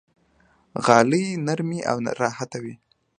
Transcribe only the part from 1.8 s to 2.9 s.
او راحته وي.